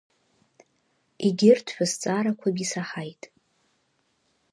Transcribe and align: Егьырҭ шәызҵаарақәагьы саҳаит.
Егьырҭ 1.25 1.67
шәызҵаарақәагьы 1.75 2.65
саҳаит. 2.71 3.21